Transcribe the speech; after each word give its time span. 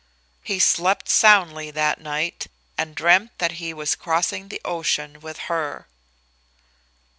He 0.41 0.57
slept 0.57 1.07
soundly 1.09 1.69
that 1.69 2.01
night, 2.01 2.47
and 2.75 2.95
dreamed 2.95 3.29
that 3.37 3.51
he 3.61 3.71
was 3.71 3.95
crossing 3.95 4.47
the 4.47 4.59
ocean 4.65 5.19
with 5.19 5.37
her. 5.45 5.85